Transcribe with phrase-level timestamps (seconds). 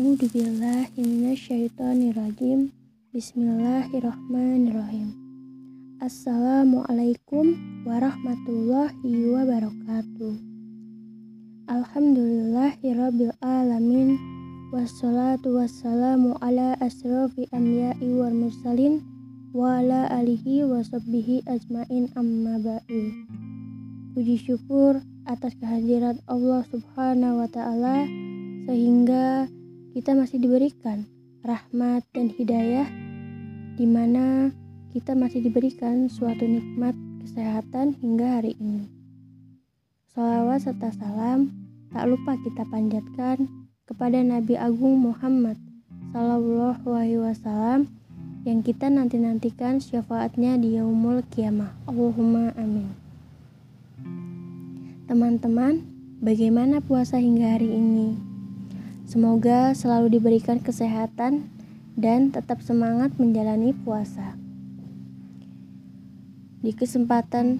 [0.00, 2.16] Minasyaitonir
[3.12, 5.12] Bismillahirrahmanirrahim.
[6.00, 7.52] Assalamualaikum
[7.84, 8.96] warahmatullahi
[9.28, 10.40] wabarakatuh.
[11.68, 14.16] Alhamdulillahirabbil alamin
[14.72, 19.04] wassalatu wassalamu ala asrofi amya'i wal mursalin
[19.52, 23.12] wa ala alihi wa sahbihi ajmain amma ba'du.
[24.16, 28.08] Puji syukur atas kehadiran Allah Subhanahu wa taala
[28.64, 29.44] sehingga
[29.90, 31.02] kita masih diberikan
[31.42, 32.86] rahmat dan hidayah
[33.74, 34.54] di mana
[34.94, 36.94] kita masih diberikan suatu nikmat
[37.26, 38.86] kesehatan hingga hari ini.
[40.14, 41.50] Salawat serta salam
[41.90, 43.50] tak lupa kita panjatkan
[43.82, 45.58] kepada Nabi Agung Muhammad
[46.14, 47.90] Sallallahu Alaihi Wasallam
[48.46, 51.74] yang kita nanti-nantikan syafaatnya di yaumul kiamah.
[51.90, 52.94] Allahumma amin.
[55.10, 55.82] Teman-teman,
[56.22, 58.29] bagaimana puasa hingga hari ini?
[59.10, 61.50] Semoga selalu diberikan kesehatan
[61.98, 64.38] dan tetap semangat menjalani puasa.
[66.62, 67.58] Di kesempatan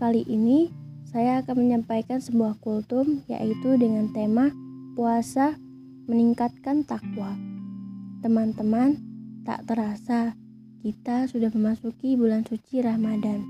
[0.00, 0.72] kali ini,
[1.04, 4.48] saya akan menyampaikan sebuah kultum yaitu dengan tema
[4.96, 5.60] puasa
[6.08, 7.36] meningkatkan takwa.
[8.24, 8.96] Teman-teman,
[9.44, 10.32] tak terasa
[10.80, 13.44] kita sudah memasuki bulan suci Ramadan.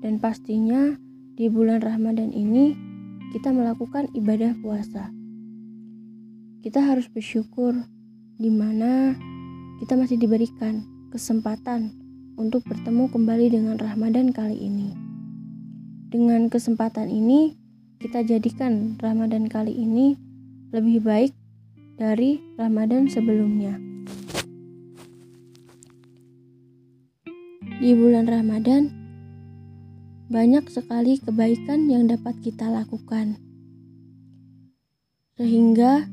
[0.00, 0.96] Dan pastinya
[1.36, 2.72] di bulan Ramadan ini
[3.36, 5.23] kita melakukan ibadah puasa
[6.64, 7.76] kita harus bersyukur
[8.40, 9.12] di mana
[9.84, 10.80] kita masih diberikan
[11.12, 11.92] kesempatan
[12.40, 14.96] untuk bertemu kembali dengan Ramadan kali ini.
[16.08, 17.52] Dengan kesempatan ini,
[18.00, 20.16] kita jadikan Ramadan kali ini
[20.72, 21.36] lebih baik
[22.00, 23.76] dari Ramadan sebelumnya.
[27.76, 28.88] Di bulan Ramadan,
[30.32, 33.36] banyak sekali kebaikan yang dapat kita lakukan,
[35.36, 36.08] sehingga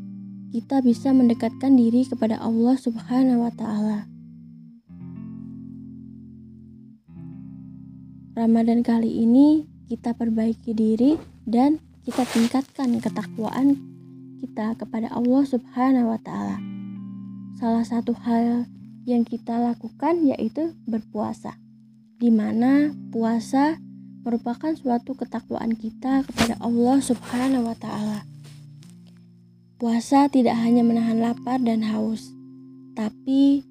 [0.51, 4.03] kita bisa mendekatkan diri kepada Allah Subhanahu wa Ta'ala.
[8.35, 11.15] Ramadan kali ini kita perbaiki diri
[11.47, 13.79] dan kita tingkatkan ketakwaan
[14.43, 16.59] kita kepada Allah Subhanahu wa Ta'ala.
[17.55, 18.67] Salah satu hal
[19.07, 21.55] yang kita lakukan yaitu berpuasa,
[22.19, 23.79] di mana puasa
[24.27, 28.27] merupakan suatu ketakwaan kita kepada Allah Subhanahu wa Ta'ala.
[29.81, 32.29] Puasa tidak hanya menahan lapar dan haus,
[32.93, 33.65] tapi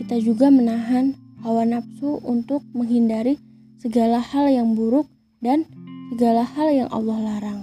[0.00, 1.12] kita juga menahan
[1.44, 3.36] hawa nafsu untuk menghindari
[3.76, 5.12] segala hal yang buruk
[5.44, 5.68] dan
[6.08, 7.60] segala hal yang Allah larang.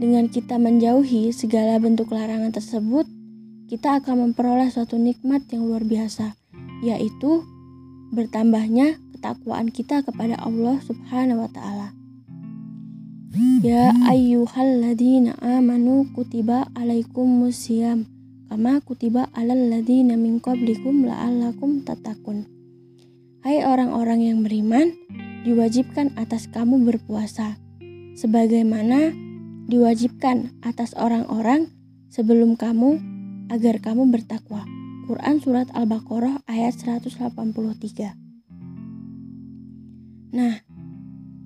[0.00, 3.04] Dengan kita menjauhi segala bentuk larangan tersebut,
[3.68, 6.32] kita akan memperoleh suatu nikmat yang luar biasa,
[6.80, 7.44] yaitu
[8.16, 12.03] bertambahnya ketakwaan kita kepada Allah Subhanahu wa Ta'ala.
[13.34, 18.06] Ya ayyuhalladzina amanu kutiba alaikum musyam
[18.46, 22.46] kama kutiba alal ladzina min qablikum la'allakum tatakun.
[23.42, 24.94] Hai orang-orang yang beriman,
[25.42, 27.58] diwajibkan atas kamu berpuasa
[28.14, 29.10] sebagaimana
[29.66, 31.74] diwajibkan atas orang-orang
[32.14, 33.02] sebelum kamu
[33.50, 34.62] agar kamu bertakwa.
[35.10, 37.18] Quran surat Al-Baqarah ayat 183.
[40.30, 40.54] Nah,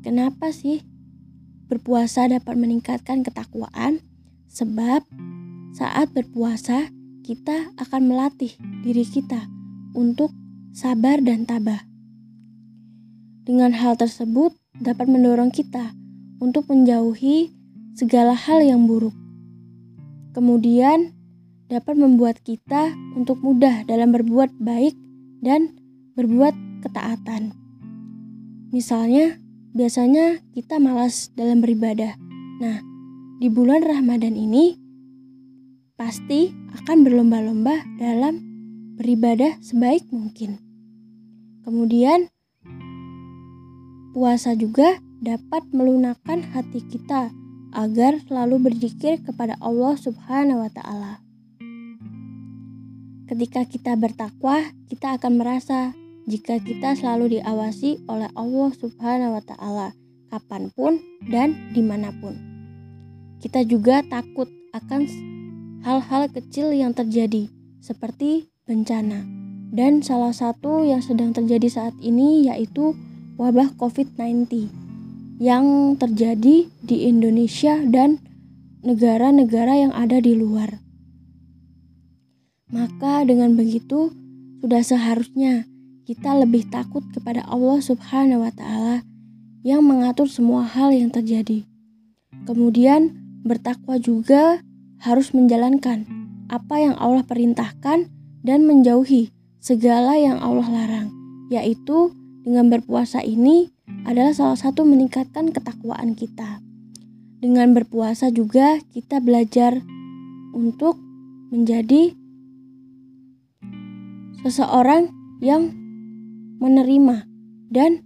[0.04, 0.84] kenapa sih
[1.69, 4.01] Berpuasa dapat meningkatkan ketakwaan,
[4.49, 5.05] sebab
[5.77, 6.89] saat berpuasa
[7.23, 9.45] kita akan melatih diri kita
[9.93, 10.33] untuk
[10.73, 11.84] sabar dan tabah.
[13.45, 15.93] Dengan hal tersebut dapat mendorong kita
[16.41, 17.53] untuk menjauhi
[17.93, 19.12] segala hal yang buruk.
[20.33, 21.12] Kemudian
[21.69, 24.97] dapat membuat kita untuk mudah dalam berbuat baik
[25.45, 25.77] dan
[26.17, 27.53] berbuat ketaatan.
[28.73, 29.37] Misalnya,
[29.77, 32.17] biasanya kita malas dalam beribadah.
[32.59, 32.79] Nah,
[33.39, 34.75] di bulan Ramadan ini
[35.99, 38.39] pasti akan berlomba-lomba dalam
[38.99, 40.59] beribadah sebaik mungkin.
[41.62, 42.31] Kemudian,
[44.15, 47.34] puasa juga dapat melunakkan hati kita
[47.75, 51.21] agar selalu berzikir kepada Allah Subhanahu wa Ta'ala.
[53.28, 55.92] Ketika kita bertakwa, kita akan merasa
[56.28, 59.89] jika kita selalu diawasi oleh Allah Subhanahu wa Ta'ala,
[60.28, 62.36] kapan pun dan di mana pun.
[63.41, 65.09] Kita juga takut akan
[65.80, 67.48] hal-hal kecil yang terjadi,
[67.80, 69.25] seperti bencana,
[69.72, 72.92] dan salah satu yang sedang terjadi saat ini yaitu
[73.41, 74.69] wabah COVID-19
[75.41, 78.21] yang terjadi di Indonesia dan
[78.84, 80.77] negara-negara yang ada di luar.
[82.69, 84.13] Maka, dengan begitu,
[84.60, 85.65] sudah seharusnya
[86.09, 89.05] kita lebih takut kepada Allah Subhanahu wa Ta'ala
[89.60, 91.69] yang mengatur semua hal yang terjadi.
[92.49, 93.13] Kemudian,
[93.45, 94.65] bertakwa juga
[95.05, 96.09] harus menjalankan
[96.49, 98.09] apa yang Allah perintahkan
[98.41, 101.09] dan menjauhi segala yang Allah larang,
[101.53, 103.69] yaitu dengan berpuasa ini
[104.09, 106.65] adalah salah satu meningkatkan ketakwaan kita.
[107.45, 109.84] Dengan berpuasa juga kita belajar
[110.57, 110.97] untuk
[111.53, 112.16] menjadi
[114.41, 115.13] seseorang
[115.45, 115.78] yang
[116.59, 117.25] menerima
[117.71, 118.03] dan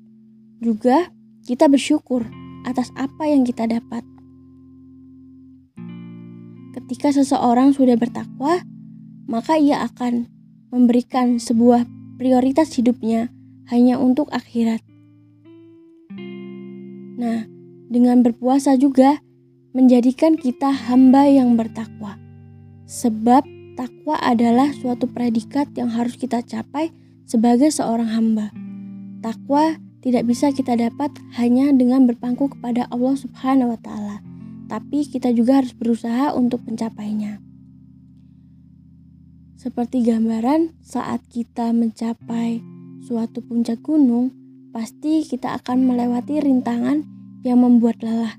[0.63, 1.11] juga
[1.43, 2.23] kita bersyukur
[2.63, 4.07] atas apa yang kita dapat.
[6.73, 8.63] Ketika seseorang sudah bertakwa,
[9.29, 10.29] maka ia akan
[10.73, 11.85] memberikan sebuah
[12.17, 13.29] prioritas hidupnya
[13.69, 14.81] hanya untuk akhirat.
[17.21, 17.45] Nah,
[17.93, 19.21] dengan berpuasa juga
[19.77, 22.17] menjadikan kita hamba yang bertakwa.
[22.89, 23.45] Sebab
[23.77, 26.93] takwa adalah suatu predikat yang harus kita capai
[27.33, 28.53] sebagai seorang hamba.
[29.25, 31.09] Takwa tidak bisa kita dapat
[31.41, 34.21] hanya dengan berpangku kepada Allah Subhanahu wa taala,
[34.69, 37.41] tapi kita juga harus berusaha untuk mencapainya.
[39.57, 42.61] Seperti gambaran saat kita mencapai
[43.01, 44.35] suatu puncak gunung,
[44.75, 47.07] pasti kita akan melewati rintangan
[47.47, 48.37] yang membuat lelah.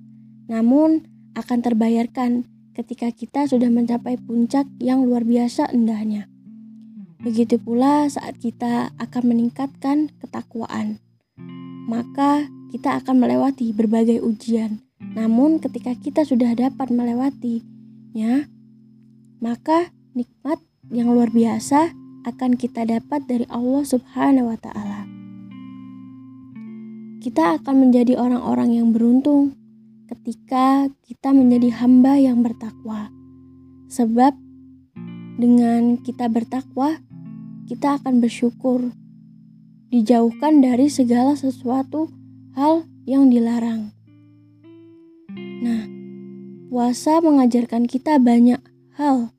[0.52, 2.46] Namun, akan terbayarkan
[2.76, 6.33] ketika kita sudah mencapai puncak yang luar biasa indahnya.
[7.24, 11.00] Begitu pula saat kita akan meningkatkan ketakwaan,
[11.88, 14.84] maka kita akan melewati berbagai ujian.
[15.00, 18.44] Namun, ketika kita sudah dapat melewatinya,
[19.40, 20.60] maka nikmat
[20.92, 21.96] yang luar biasa
[22.28, 25.08] akan kita dapat dari Allah Subhanahu wa taala.
[27.24, 29.56] Kita akan menjadi orang-orang yang beruntung
[30.12, 33.08] ketika kita menjadi hamba yang bertakwa.
[33.88, 34.36] Sebab
[35.40, 37.00] dengan kita bertakwa,
[37.70, 38.92] kita akan bersyukur
[39.94, 42.10] dijauhkan dari segala sesuatu
[42.58, 43.94] hal yang dilarang.
[45.64, 45.86] Nah,
[46.68, 48.60] puasa mengajarkan kita banyak
[48.98, 49.34] hal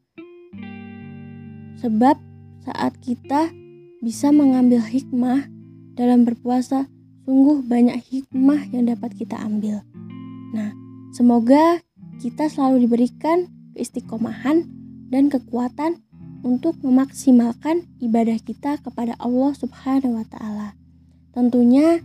[1.85, 2.17] Sebab
[2.65, 3.53] saat kita
[4.01, 5.45] bisa mengambil hikmah
[5.93, 6.89] dalam berpuasa,
[7.29, 9.85] sungguh banyak hikmah yang dapat kita ambil.
[10.57, 10.73] Nah,
[11.13, 11.85] semoga
[12.25, 14.65] kita selalu diberikan keistiqomahan
[15.13, 16.01] dan kekuatan
[16.45, 20.77] untuk memaksimalkan ibadah kita kepada Allah Subhanahu wa taala.
[21.33, 22.05] Tentunya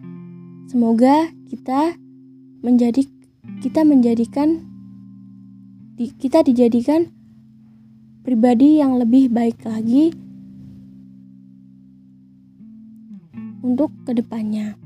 [0.72, 2.00] semoga kita
[2.64, 3.04] menjadi
[3.60, 4.64] kita menjadikan
[6.00, 7.12] kita dijadikan
[8.24, 10.16] pribadi yang lebih baik lagi
[13.60, 14.80] untuk ke depannya.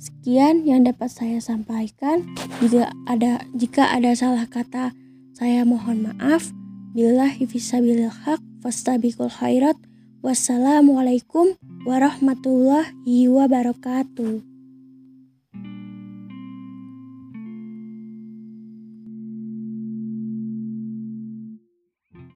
[0.00, 2.24] Sekian yang dapat saya sampaikan.
[2.64, 4.96] Jika ada jika ada salah kata,
[5.36, 6.48] saya mohon maaf.
[6.94, 9.74] Billahi fisabilil haq fastabikul khairat.
[10.22, 14.53] Wassalamualaikum warahmatullahi wabarakatuh.